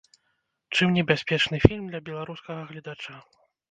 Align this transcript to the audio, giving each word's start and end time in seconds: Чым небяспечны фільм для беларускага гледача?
Чым 0.77 0.87
небяспечны 0.97 1.55
фільм 1.69 1.85
для 1.93 2.05
беларускага 2.11 2.61
гледача? 2.75 3.25